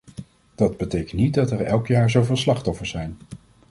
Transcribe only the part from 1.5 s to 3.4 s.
er elk jaar zoveel slachtoffers zijn.